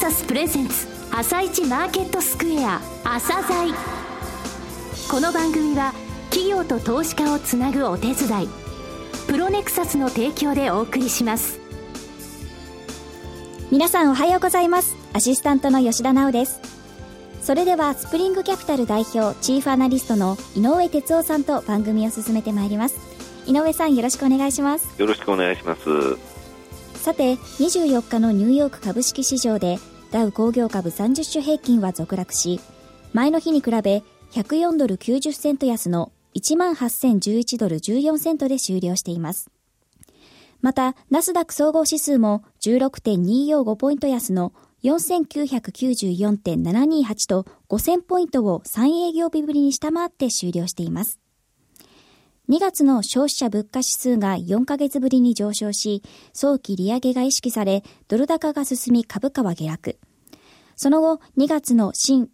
[0.00, 3.74] サスプレゼンツ朝一マーケットスクエア朝鮮
[5.10, 5.92] この番組は
[6.30, 8.48] 企業と投資家をつなぐお手伝い
[9.26, 11.60] プロネクサスの提供でお送りします。
[13.70, 14.96] 皆さんおはようございます。
[15.12, 16.62] アシスタントの吉田直です。
[17.42, 22.96] それではスプリングキャピタル代表チーフアナリストの井上哲夫さんと番組を進めてまいります。
[23.46, 24.98] 井上さんよろしくお願いします。
[24.98, 26.40] よろしくお願いします。
[26.94, 29.78] さて24日のニューヨーク株式市場で
[30.10, 32.60] ダウ工業株30種平均は続落し
[33.12, 34.02] 前の日に比べ
[34.32, 39.50] 104ドル90セント安の18,011ドル14セントで終了しています
[40.62, 44.52] また、ナスダック総合指数も16.245ポイント安の
[44.82, 51.19] 4994.728と5000ポイントを3営業日ぶりに下回って終了しています。
[52.50, 60.00] 2月の消費者物価指数が4ヶ月ぶりに上昇し、早期利上げが意識され、ドル高が進み株価は下落。
[60.74, 62.28] その後、2月の新、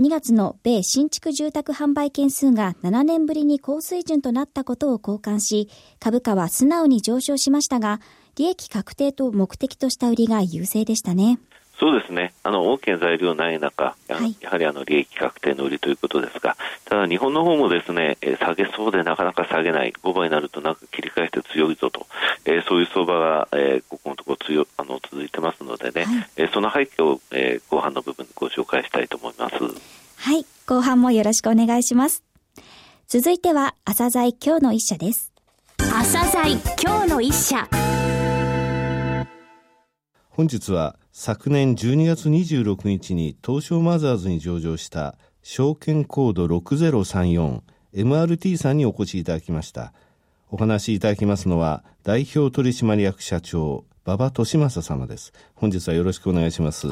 [0.00, 5.68] 2月の米新築住宅販売件数が7年ぶりに高水準となったことを交換し、
[5.98, 8.00] 株価は素直に上昇しましたが、
[8.36, 11.40] 利益確定と目的とした売りが優勢でしたね。
[11.78, 12.32] そうですね。
[12.42, 22.06] あの、大きな材料ない中、はい、やはりあの、利益確定の売りということですが、ただ日本の方もですね、え下げそうでなかなか下げない、5倍になるとなんか切り返して強いぞと、
[22.44, 29.56] えー、そういう相場が、えー、ここのところ強あの続いてますのでね、はい、えー、その背景を、えー、後半の部分でご紹介したいと思います。
[29.56, 32.24] はい、後半もよろしくお願いします。
[33.06, 35.32] 続いては、朝鮮今日の一社です。
[35.78, 37.68] 朝鮮今日の一社。
[40.38, 49.92] 本日は昨年12月26日に東証マザーズに上場した証券コード 6034MRT さんにお越しいただきました。
[50.48, 55.32] お話しいただきますのは代表取締役社長馬場俊正様です。
[55.56, 56.86] 本日はよろしくお願いします。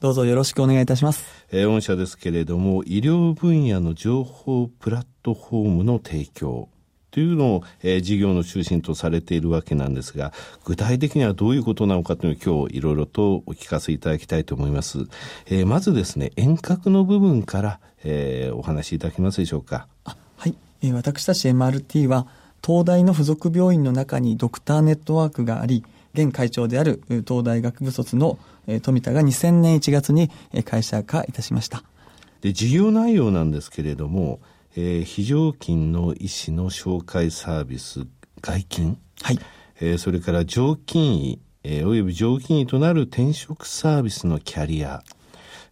[0.00, 1.24] どうぞよろしくお願いいたします。
[1.50, 6.68] えー、御社ですけれども、医療分野の情報プラットフォームの提供、
[7.10, 10.32] というのを、えー、事業の中心とされているわけなんですが、
[10.64, 15.06] 具体的にはどういうことなのかというのを今日いろいろとお聞かせいただきたいと思います。
[15.46, 19.88] えー、まずですね、遠隔の部分から、えー、お話しいただけますでしょうか。
[20.04, 22.26] はい、えー、私たち MRT は、
[22.64, 28.38] 東大の付属病院の中にドクターネットワークがあり、現会長である東大学部卒の
[28.82, 30.30] 富田が2000年1月に
[30.64, 31.84] 会社化いたしました。
[32.40, 34.40] で、事業内容なんですけれども、
[34.76, 38.06] えー、非常勤の医師の紹介サービス、
[38.40, 38.98] 外勤？
[39.22, 39.38] はい。
[39.80, 45.02] えー、それから常勤医、えー、および常勤医となる転職サービスのキャリア。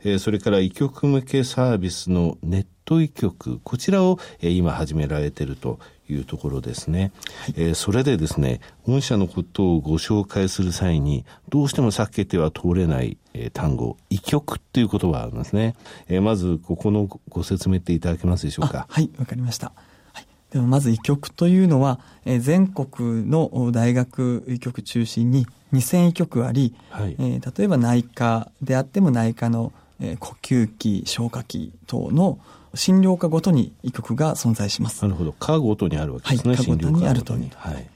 [0.00, 3.60] えー、それから医局向けサービスのネット医局。
[3.62, 5.78] こちらを、えー、今始められていると
[6.08, 7.12] いうところですね。
[7.44, 15.76] はい、えー、それでですね、御社のことをご紹介する際に、どうしても避けては通れない、えー、単語、医局っていう言葉がありますね。
[16.08, 18.86] えー、まず、ここのご説明っていただけますでしょうか？
[18.88, 19.72] はい、わかりました。
[20.14, 32.38] はい、でもまず医局というのは、えー、全国の大学医局中心に2000医局あり、はい、えー、例えば内科であっても内科の、えー、呼吸器、消化器等の
[32.74, 35.02] 診療科ごとに医局が存在します。
[35.02, 35.32] なるほど。
[35.32, 36.54] 科ごとにあるわけですね。
[36.54, 37.50] はい、科ごとにあるとに。
[37.54, 37.86] はい。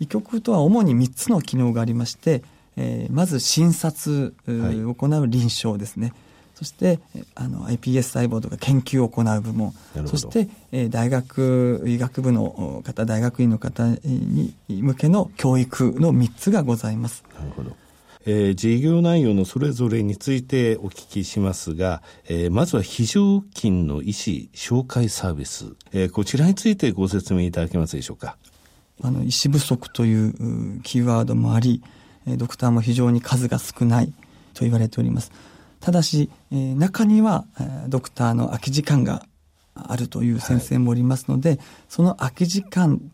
[0.00, 2.42] 医局とは主に3つの機能がありまして、
[2.76, 6.12] えー、まず診察、はい、行う臨床ですね。
[6.54, 7.00] そして
[7.34, 9.74] あの iPS 細胞とか研究を行う部門
[10.06, 17.24] そして、えー、大学医学部の方大学院の方に向けの教育の3つがございます。
[17.38, 17.76] なるほど
[18.26, 28.36] えー、事業内容のそれぞれについてお聞きしますが、えー、まずは非常勤の医師紹介サービス、えー、こちらについてご説明いただけますでしょうか？
[29.02, 31.82] あの、医師不足というキーワードもあり、
[32.26, 34.08] ドクターも非常に数が少ない
[34.54, 35.30] と言われております。
[35.80, 37.44] ただし、え、中には、
[37.88, 39.26] ドクターの空き時間が
[39.74, 41.58] あるという先生もおりますので、はい、
[41.88, 43.12] その空き時間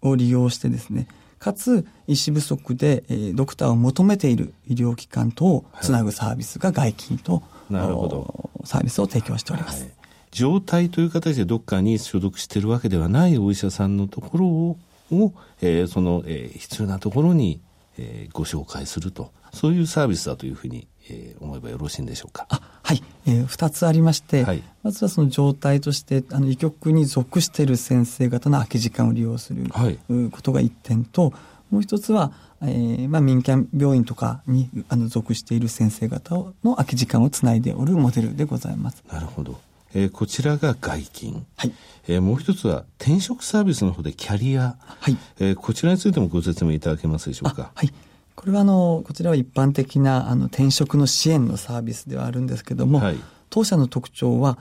[0.00, 1.06] を利用してですね、
[1.38, 8.50] かつ医師不足で、えー、ドクターを求めている医療機関とをつなぐサービスが外勤と、なるほど。
[8.64, 9.84] サービスを提供しております。
[9.84, 9.92] はい、
[10.30, 14.78] 状態という形でどっかに所属しているわけではないお医者さんのところを、
[15.12, 17.60] をえー、その、えー、必要なところに、
[17.98, 22.46] えー、ご紹介すると、そういうサービスだというふうにえー、思えばよろしいんでしょうか？
[22.50, 29.98] あはい、えー、2つありまして、はい、まずはその状態としてあの医局に属している先生方の空き時間を利用する、はい、
[30.30, 31.34] ことが1点と
[31.70, 32.32] もう一つは、
[32.62, 39.04] えーまあ、民間病院とかにあの属している先生方の空き時間をつないでおるモデルでございます。
[39.12, 39.60] なるほど。
[39.94, 41.44] えー、こちらが外勤。
[41.56, 41.72] はい。
[42.08, 44.76] えー、もう一つは転職サービスの方でキャリア。
[44.80, 45.16] はい。
[45.38, 47.70] えー、こちらについてもご説明いただけますでしょうか？
[47.74, 47.92] はい。
[48.38, 53.16] これはあの、こちらは一般的なあの転職の支援のサービスではあるんですけども、はい、
[53.50, 54.58] 当社の特徴は、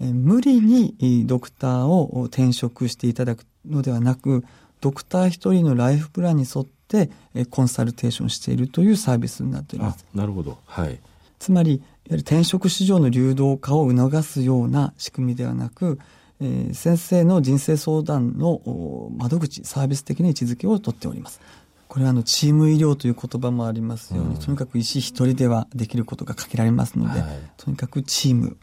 [0.00, 4.44] え無理にドクターを転職していただくのではなく、
[4.80, 7.10] ドクター一人のライフプランに沿って
[7.50, 10.06] コンサルテーションしているというサービスになっております。
[10.14, 10.56] なるほど。
[10.64, 10.98] はい。
[11.38, 15.98] つまり、転職市場の流動化を促すような仕組みではなく、
[16.40, 21.42] えー、先生の人生相談の窓口、サービス的な位置づけをとっております。
[21.88, 28.56] これはあのチーム医療という言葉もありますように、うん、とにかく医師一人ではできることが限られますので、はい、とにかくチーム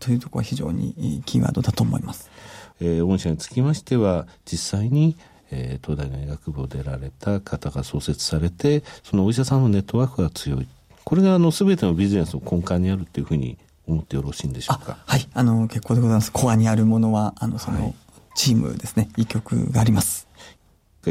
[0.00, 2.30] というところは非常にキーワードだと思います。
[2.80, 5.16] えー、御社につきましては実際に
[5.50, 10.68] えー、東大の医学部を出られた方が創設されてそのお医者さんのネットワークが強い。
[11.04, 13.56] これがあの全てのビジネスの根幹にあるというふうに
[13.86, 14.98] 思ってよろしいんでしょうか？
[15.06, 15.26] はい。
[15.32, 16.30] あの結構でございます。
[16.32, 17.94] コアにあるものはあのその、
[18.34, 19.08] チームですね。
[19.16, 20.27] 医局があります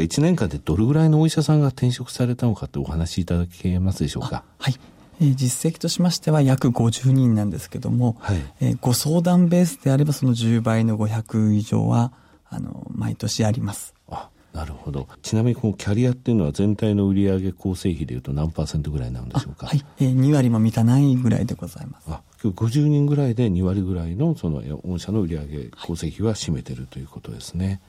[0.00, 4.44] 1年間でどれぐらいのお医者さんが転職されたのかってお話しいただけますでしょうか？
[4.58, 4.78] はい。
[5.20, 12.12] えー、実績としましては約50人なんですけども、はい、えー、ご相談ベースであればその10倍の500以上は、
[12.48, 13.94] あの、毎年あります。
[14.08, 15.08] あ、なるほど。
[15.22, 19.66] ちなみにこのキャリアっていうのは全体の売上構成比でいうと何パーセントぐらいなんでしょうか？
[19.66, 19.84] はい。
[19.98, 22.04] えー、2割も満たないぐらいでございます。
[22.10, 27.66] あ、今日50人ぐらいで2割ぐらいのその御社の売上構成比は占めてるということですね。
[27.66, 27.80] はい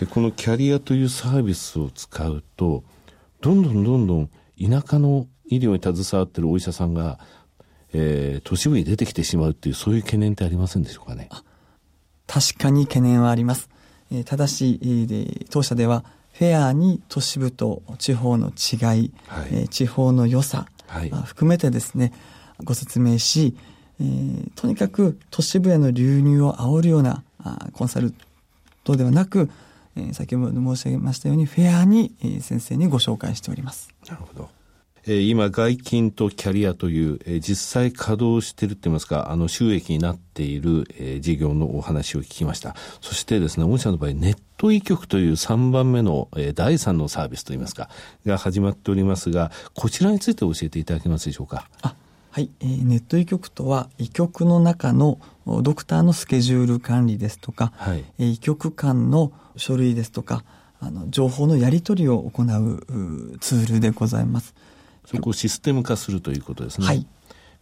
[0.00, 2.84] でこのキャリアというサービスを使うと
[3.40, 7.18] どんどんどんどん田舎の医療に携わってるお医者さんが、
[7.92, 11.28] えー、都市部に出てきてしまうっていうそういう懸念ってありませんでしょうかね？
[12.26, 13.68] 確かに懸念はあります、
[14.10, 22.12] えー、ただし、えー、当社ではフェアに都市部と地方の違い、はい、えー、地方の良さ、はい、含めてですね
[22.64, 23.56] ご説明し、
[24.00, 28.14] えー、とにかく都市部への流入を煽るようなあコンサル
[28.82, 29.50] トではなく
[29.96, 33.88] えー、先ほど申し上げましたようにフェアに、えー、先生にご紹介しております。
[34.08, 34.48] なるほど。
[35.06, 42.74] えー、今、外勤とキャリアという、えー、実際稼働してるって言いますか、あの、収益になっている、えー、事業のお話を聞きました。
[43.02, 47.90] そしてですね、御社の場合、ネット医局という3番目の、えー、第3のサービスといいますか、
[48.24, 51.68] が始まっておりますが、こちらについて教えていただけますでしょうか？
[51.82, 51.94] あ
[52.34, 55.20] はい、えー、ネット医局とは、医局の中の
[55.62, 60.42] ドクターのスケジュール管理ですとか、はい、医局間の書類ですとか、
[60.80, 64.52] あの情報のやり取りを行うツールでございます。
[65.06, 66.88] そこをシステム化するということですね。
[66.88, 67.06] はい。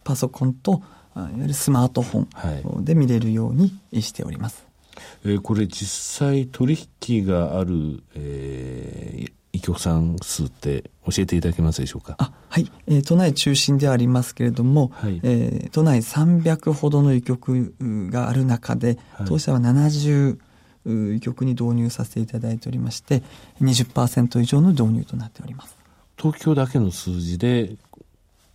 [0.03, 0.81] パソコンと、
[1.15, 4.65] いわゆるスマートフォンで見れるようにしております。
[4.95, 6.75] はい、えー、これ実際取
[7.07, 9.22] 引がある、えー、医
[9.63, 12.15] 局さん数って教えていただけますでしょうか？
[12.19, 17.73] あはい、えー、都内中心ではありますけれども、はい、えー、都内300ほどの医局
[18.11, 20.37] がある中で、はい、当社は70
[21.15, 23.23] 医局に導入させていただいておりまして
[23.61, 25.77] 20%以上の導入となっております。
[26.17, 27.75] 東京だけの数字で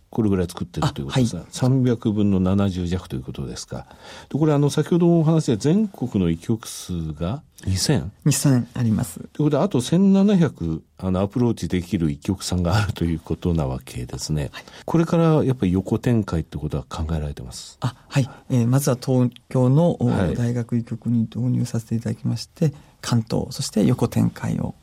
[0.09, 3.85] これぐらい作ってるということですが、はい、300分の70弱ということですか。
[4.29, 8.09] でこれあの先ほどお話で全国の医局数が 2000?
[8.25, 9.19] 2000あります。
[9.19, 14.49] ということであと1700あのアプローチできる医局さんがあるということなわけですね。
[14.51, 17.77] はい、これからやっぱり横展開ってことは考えられてます？
[17.81, 19.97] あはい、えー、まずは東京の、
[20.35, 24.73] 大学医局に導入させていただきまして、関東そして横展開を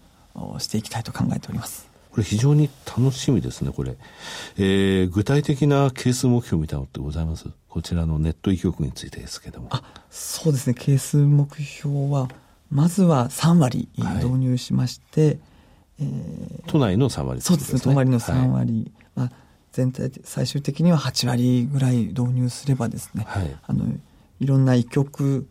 [0.59, 1.96] していきたいと考えております。
[2.17, 3.95] これ非常に楽しみですね、これ。
[4.57, 7.45] えー、具体的なケース目標みたいなのってございます？
[7.69, 9.69] こちらのネット医局についてですけども。
[9.71, 12.31] あ、そうですね、ケース目標は、
[12.71, 15.39] まずは3割導入しまして、はい、
[16.01, 18.91] えー、都内の3割、ね、そうですね、都内の3割。
[19.15, 19.37] はい、まあ、
[19.73, 23.85] 全体で、最終的には8割ぐらい導入すればですね、はい、あの、
[24.41, 25.47] いろんな医局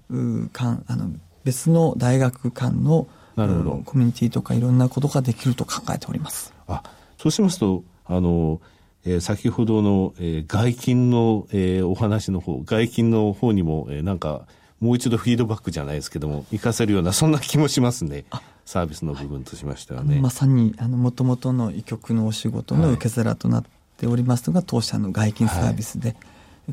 [0.51, 1.12] 間、あの、
[1.43, 6.54] 別の大学間のなるほど、コミュニティとかいろんなことができると考えております。
[6.67, 6.84] あ
[7.17, 8.62] そうしますとあの、
[9.05, 14.48] えー、先ほどの、えー、外勤の、えー、お話の方外勤の方にも、えー、なんか
[14.79, 18.25] もう一度フィードバックじゃないですけども活かせるようなそんな気もしますね。
[18.65, 20.15] サービスの部分としましてはね。
[20.15, 23.65] はい、まさにあの元々の医局のお仕事の受け皿となっ
[23.98, 26.17] ておりますのが、当社の外勤サービスで、はい、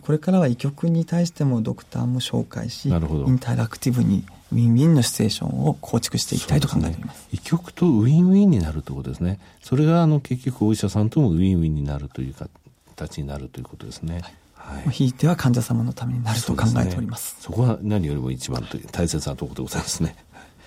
[0.00, 7.28] これからは医局に対してもドクターも紹介しインタラクティブにウィンウィンのシチュエーションを構築していきたいと考えています。
[7.32, 9.38] 医局とウィンウィンになるということですね。
[9.62, 12.34] それがあの結局お医者さんともウィンウィンになるという
[12.94, 14.22] 形になるということですね。
[14.54, 14.90] はい。
[14.90, 17.36] ひいては患者様のためになると考えております。
[17.40, 20.16] そ、ね,、こは何よりも一番大切なところでございますね。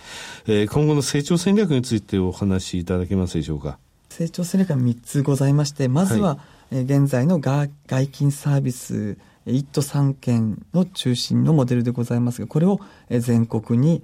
[0.47, 3.77] えー、今後の成長戦略についてお話しいただけますでしょうか？
[4.09, 6.41] 成長戦略は3つございまして、まずは、はい、え
[6.71, 12.79] 現在の外勤サービス1都3県の中心のモデルでございますが、これを
[13.09, 14.03] 全国に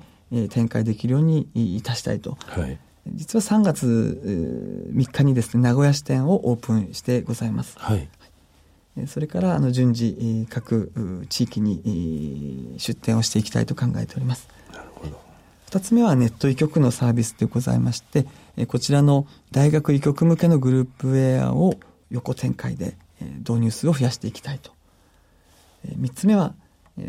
[0.49, 2.37] 展開できるようにいたしたいと。
[2.45, 2.77] はい
[3.07, 7.75] 実は3月3日にですね、名古屋支店をオープンしてございます。
[7.79, 8.07] はい。
[9.07, 10.91] それからあの順次各
[11.27, 14.47] 地域に出店をしていきたいと考えております。
[14.71, 15.19] なるほど。
[15.65, 18.27] 二つ目はネット医局のサービスでございまして、
[18.67, 21.73] こちらの大学医局向けのグループウェアを
[22.11, 22.95] 横展開で
[23.39, 24.71] 導入数を増やしていきたいと。
[25.95, 26.53] 三つ目は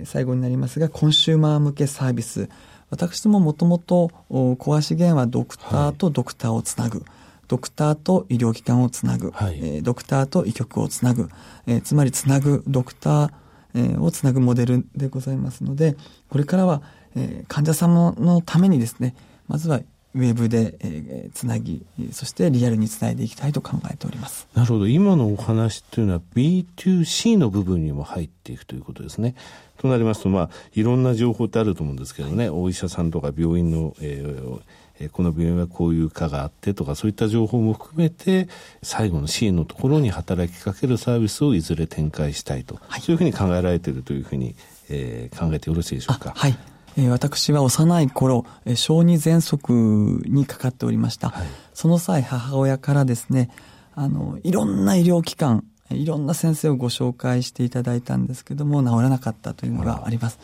[0.05, 2.49] 最後になりますが、コンシューマー向けサービス。
[2.91, 6.99] 私どももともと、小足源はドクターとドクターをつなぐ。
[7.01, 7.09] はい
[7.53, 11.29] ドクターと医療機関をつなぐ、はい、えー、ドクターと医局をつなぐ、
[11.67, 13.31] えー、つまりつなぐドクター、
[13.75, 15.97] えー、をつなぐモデルでございますので、
[16.31, 16.81] これからは、
[17.15, 19.15] えー、患者様のためにですね、
[19.49, 19.81] まずは
[20.15, 24.47] ウェブで、えー、つなぎ、そしてリアルにつないでいきたいと考えております。
[24.55, 24.87] なるほど。
[24.87, 29.35] 今のお話というのは B2C の部分にも入っていくということですね。
[29.79, 34.61] となりますと、まあ、いろんな情報ってあると思うんですけどね、はい、お医者さんとか病院の、えー
[35.01, 38.49] えこの病院はこういう科があってとかそういった情報も含めて
[38.83, 44.55] 最後のシーンのところに働きかけるサービスをいずれ展開したいと、はい、そういうふうに考えられているというふうに、
[44.91, 46.33] えー、考えてよろしいでしょうか。
[46.37, 46.57] はい。
[46.97, 49.73] えー、私は幼い頃、えー、小児喘息
[50.27, 51.31] にかかっておりました。
[51.31, 53.51] はい、その際母親からですね、
[53.95, 60.39] あの、いろんな医療機関、いろんな先生をご紹介していただいたんですけども、治らなかったというのがあります。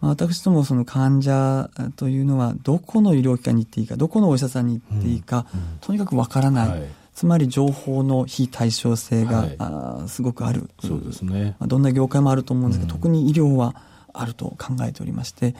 [0.00, 10.68] 私どもその患者というのはどこの医療機関に行っていいかどこのお医者さんに行っていいか、うんうん、とにかくわからない、はい、つまり情報の非対称性が、はい、あすごくある。
[10.80, 13.76] そうですね、まあ、どんな業界もあると思うんですけど、うん、特に医療は
[14.12, 15.54] あると考えておりまして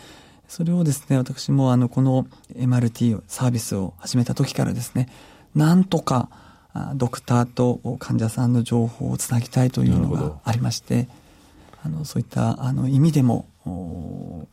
[0.49, 5.09] それをですね私もあのこの MRT サービスを始めた時からですね
[5.55, 6.29] なんとか
[6.95, 11.09] ドクターと患者さんの情報をつなぎたいというのがありまして
[11.85, 13.47] あのそういったあの意味でも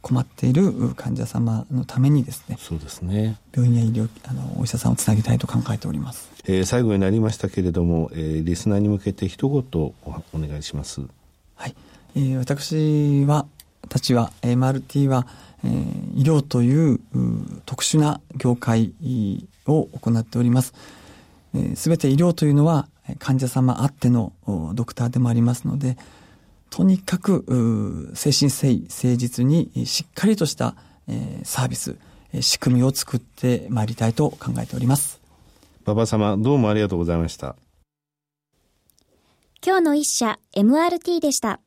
[0.02, 3.38] 困っている患者様のためにですねそうですね。
[3.54, 11.02] 病院や医療あのお医者さんをつなげたいと考えております、えー、最後になりましたけれども、えー、リスナーに向けて一言お願いします。
[11.56, 11.76] はい、
[12.16, 13.46] えー、私は
[13.92, 15.28] たちは MRT は、
[15.66, 17.00] えー、医療という
[17.66, 18.94] 特殊な業界
[19.68, 20.74] を行っております
[21.76, 22.88] すべ、えー、て医療というのは
[23.20, 24.32] 患者様あっての
[24.74, 25.98] ドクターでもありますので
[26.70, 30.74] とにかく、精神誠意、誠実にしっかりとした、
[31.10, 31.98] えー、サービス、
[32.40, 35.20] 仕組みを作ってまいりたいと考えております。
[35.86, 37.58] 馬場様、どうもありがとうございました。
[39.62, 41.60] 今日の一社、MRT でした。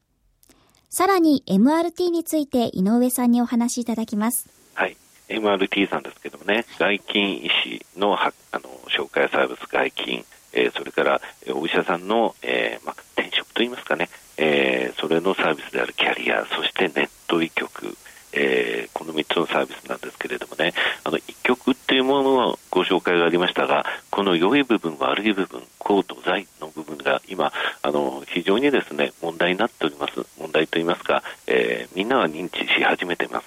[0.95, 4.49] さらに MRT について井上さんにお話しいただきます。
[4.75, 4.97] はい。
[5.29, 11.21] MRT さんですけどもね、外勤医師のはあの紹介サービス外勤、えー、それから
[11.53, 17.97] お医者さんの、えーまあ、転職といいますかね、えー、それのサービスであるキャリア、そしてネット医局、
[18.35, 20.75] えー、この3つのサービスなんですけれどもね、
[21.05, 30.25] あの、一曲っていうものはご紹介がありましたが、この良い部分、悪い部分、高と在の部分が今、あの、非常にですね、問題になっております。
[30.39, 33.47] 問題といいますか、えー、みんなが認知し始めてます。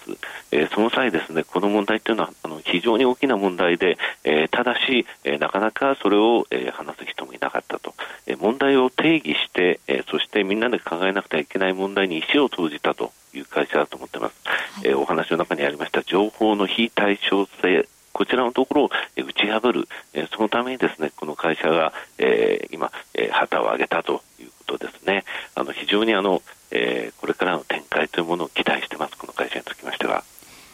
[0.51, 7.93] えー、その際ですね、この問題っていうのは、あの、非常に大きな問題で、えー、ただし、えー、なかなかそれを、えー、話す人もいなかったと。
[8.25, 14.35] えー、問題を定義して、えー、そしてみんなで考えなくてはいけない問題に石を投じたという会社だと思ってます。
[14.83, 25.23] えー、お話の中にありました情報の非対称性、こちらのところを打ち破る、えー、そのためにですね、この会社が、えー、今、えー、旗を上げたということですね。
[25.55, 26.41] あの、非常にあの、
[26.71, 30.23] えー、これからの展開というものを期待してます、この会社につきましては。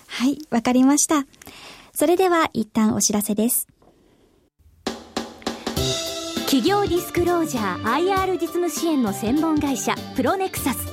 [0.08, 1.26] はい、わかりました。
[1.94, 3.68] それでは一旦お知らせです。
[6.46, 10.93] 企業ディスクロージャー IR 実務支援の専門会社プロネクサス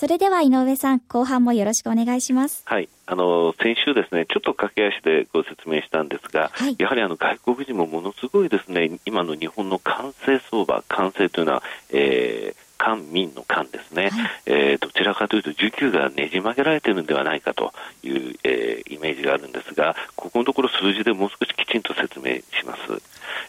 [0.00, 2.62] それでは井上さん、後半もよろしくお願いします。
[2.64, 2.88] はい。
[3.04, 14.12] あの、先週ですね、ちょっと駆け足でご説明したんですが、はい、やはりあの、外国人もものすごいですね、今の日本の完成相場、完成というのは、えー、官民の官ですね、はい、
[14.46, 23.02] えー、どちらかというと需給がねじ曲げられているのではないかという、えー、イメージがあるんですが、ここのところ数字でもう少しきちんと説明します。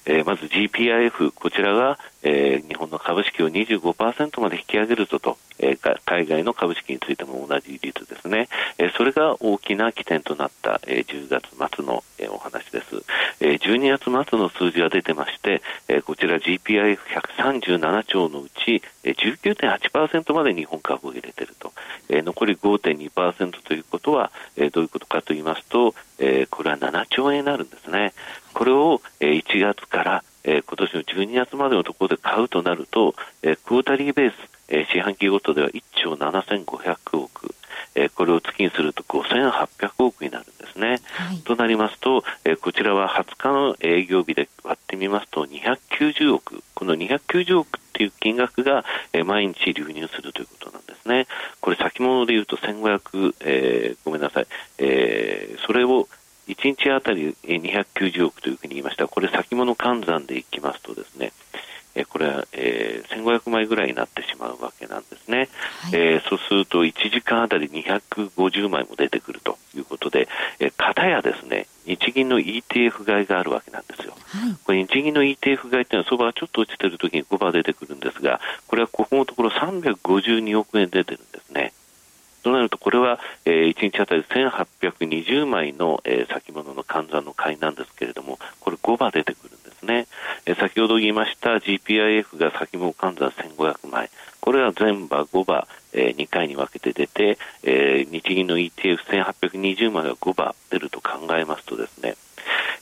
[0.05, 8.47] えー、まず GPIF、こちらが、えー、日本の株式を25%まで引き上げるぞと、えー、海外の株式についても同じ率ですね、
[8.77, 12.87] えー、それが大きな起点となった、えー、10月末の、えー、お話です、
[13.39, 21.73] えー、12月末の数字が出てまして、えー、こちら GPIF137 兆のうち、えー、19.8%まで日本株を入れていると、
[22.09, 28.13] えー、残り5.2%ということは、えー、どういうことかと言いますと、えー、これは7兆円になるんですね。
[28.53, 34.35] これを、えー、1月から、えー、今年の12月までのところで買うとなると、えー、クォータリーベース、
[34.69, 37.55] えー、四半期ごとでは1兆7500億、
[37.95, 40.99] えー、これを月にすると5800億になるんですね。
[41.09, 51.27] はい、となりますと、えー、こちらは20日の営業日で割ってみますと290億、この290億っていう金額が、えー、毎日流入するということなんですね。
[51.59, 54.47] これ先物で言うと1500、えー、ごめんなさい、
[54.79, 56.07] えー、それを
[56.47, 59.07] 1日あたり290億というふうに言いました。
[59.07, 61.31] これ先物換算でいきますとですね、
[61.95, 65.49] えこれは、えー、1500枚ぐらいになってしまうわけなんですね、
[65.81, 70.27] はい、えー、そうすると1時間あたり250枚も出てくるということで、
[70.59, 81.73] えー、片やですね日銀の ETF 買いがあるわけなんですよ、はい、これ日銀の ETF 買いというのは相場がちょっと落ちてるときに5番出てくるんですがこれはここのところ352億円出てるんですね。
[82.41, 89.40] となると、これは、えー、1日あたり1820枚の、えー、先物の換算の買いなんですけれども、これ5番出てく
[90.61, 94.11] 先ほど言いました GPIF が先物換算1500枚。
[94.39, 102.15] これは全場5場、えー、2回に分けて出て、えー、日銀の ETF1820 枚が5場出ると考えますとですね、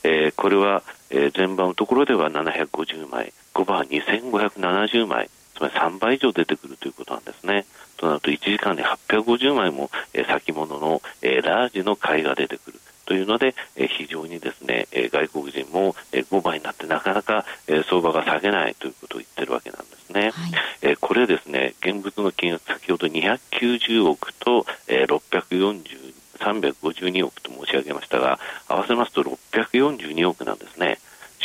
[0.02, 7.64] えー、これは、えー、全場のところでは750枚、5場は2570枚、つまり3倍以上出てくるということなんですね。
[7.96, 12.80] となると1時間で850枚も、え先物の、えラージの買いが出てくる。
[13.10, 20.20] というので、え非常にですね、え外国人も、え5倍になってなかなか、え相場が下げないということを言ってるわけなんですね。
[20.20, 20.32] はい、
[20.82, 28.38] えこれですね、現物の金額先ほど290億と、え640 352億と申し上げましたが、
[28.68, 31.00] 合わせますと642億なんですね。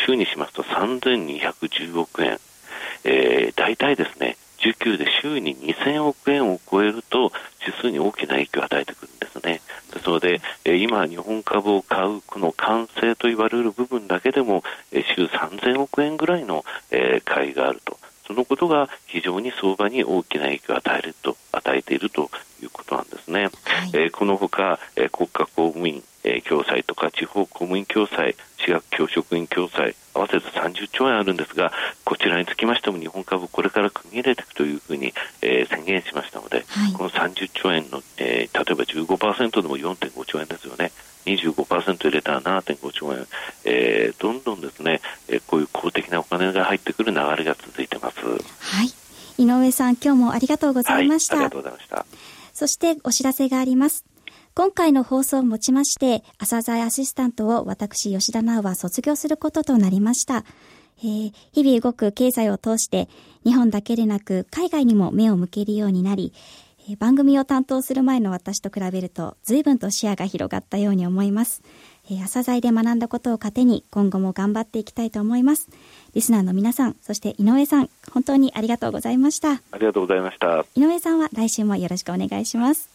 [0.06, 2.38] 週にしますと3210億円。
[3.06, 7.32] えー、大体ですね、19で週に2000億円を超えると
[7.66, 9.62] 指数に大きな影響を与えてくるんですね。
[9.94, 17.98] ですので、え今、日本株を買うこの完成と言われる部分だけでも、え週3000億円ぐらいの、え買いがあると。
[18.28, 23.44] そのことが非常に相場に大きな影響を与えると与えているということなんですね。
[23.44, 23.52] はい、
[23.94, 31.72] えー、このほか、えー、国家公務員、えー、共済とか地方公務員共済、私学教職員共済、合わせて30兆円あるんですが、
[32.04, 40.92] こちらにつきましても日本株これから組み入れていくというふうに、えー、宣言しましたので、はい、この30兆円の、えー、例えば15%でも4.5兆円ですよね。
[41.26, 43.28] 25%入れたら7.5兆円、
[43.66, 48.18] えー、どんどんですね、えー、こういう公的なお金が入ってくる流れが続いてます。
[48.20, 48.92] はい。
[49.38, 51.36] 井上さん、今日もありがとうございました。
[51.36, 52.06] はい、ありがとうございました。
[52.54, 54.15] そしてお知らせがあります。
[54.58, 60.46] 今回の放送をもちまして、朝鮮アシスタントを私、吉田直は卒業することとなりました。
[61.00, 63.10] えー、日々動く経済を通して、
[63.44, 66.32] 日本だけでなく海外にも目を向けるようになり、
[66.88, 71.62] えー、番組を担当する前の私と比べると、随分と視野が広がったように思います。
[72.10, 75.68] えー、朝鮮で学んだことを糧に、今後も頑張っていきたいと思います。
[76.14, 79.52] リスナーの皆さん、そして井上さん、本当にありがとうございました。
[79.52, 80.66] ありがとうございました。
[80.76, 82.95] 井上さんは来週もよろしくお願いします。